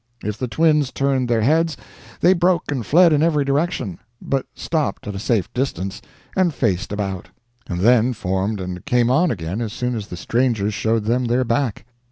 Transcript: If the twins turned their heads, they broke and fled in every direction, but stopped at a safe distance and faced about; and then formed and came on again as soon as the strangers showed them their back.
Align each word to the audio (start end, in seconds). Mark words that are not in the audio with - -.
If 0.23 0.35
the 0.39 0.47
twins 0.47 0.91
turned 0.91 1.29
their 1.29 1.41
heads, 1.41 1.77
they 2.21 2.33
broke 2.33 2.71
and 2.71 2.83
fled 2.83 3.13
in 3.13 3.21
every 3.21 3.45
direction, 3.45 3.99
but 4.19 4.47
stopped 4.55 5.05
at 5.05 5.13
a 5.13 5.19
safe 5.19 5.53
distance 5.53 6.01
and 6.35 6.51
faced 6.51 6.91
about; 6.91 7.29
and 7.67 7.81
then 7.81 8.13
formed 8.13 8.59
and 8.59 8.83
came 8.83 9.11
on 9.11 9.29
again 9.29 9.61
as 9.61 9.73
soon 9.73 9.93
as 9.93 10.07
the 10.07 10.17
strangers 10.17 10.73
showed 10.73 11.03
them 11.03 11.25
their 11.25 11.43
back. 11.43 11.85